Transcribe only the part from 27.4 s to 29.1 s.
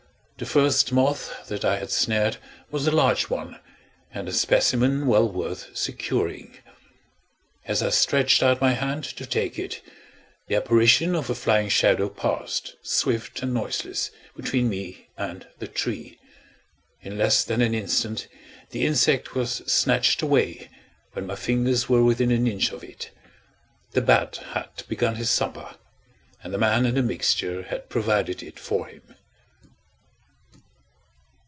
had provided it for him.